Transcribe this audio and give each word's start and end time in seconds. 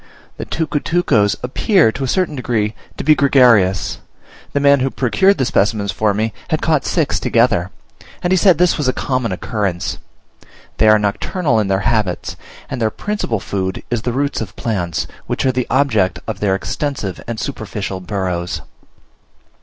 The 0.37 0.45
tucutucos 0.47 1.35
appear, 1.43 1.91
to 1.91 2.03
a 2.03 2.07
certain 2.07 2.35
degree, 2.35 2.73
to 2.97 3.03
be 3.03 3.13
gregarious: 3.13 3.99
the 4.51 4.59
man 4.59 4.79
who 4.79 4.89
procured 4.89 5.37
the 5.37 5.45
specimens 5.45 5.91
for 5.91 6.11
me 6.15 6.33
had 6.47 6.59
caught 6.63 6.85
six 6.85 7.19
together, 7.19 7.69
and 8.23 8.33
he 8.33 8.37
said 8.37 8.57
this 8.57 8.79
was 8.79 8.87
a 8.87 8.93
common 8.93 9.31
occurrence. 9.31 9.99
They 10.77 10.87
are 10.87 10.97
nocturnal 10.97 11.59
in 11.59 11.67
their 11.67 11.81
habits; 11.81 12.35
and 12.67 12.81
their 12.81 12.89
principal 12.89 13.39
food 13.39 13.83
is 13.91 14.01
the 14.01 14.11
roots 14.11 14.41
of 14.41 14.55
plants, 14.55 15.05
which 15.27 15.45
are 15.45 15.51
the 15.51 15.67
object 15.69 16.17
of 16.27 16.39
their 16.39 16.55
extensive 16.55 17.21
and 17.27 17.39
superficial 17.39 17.99
burrows. 17.99 18.61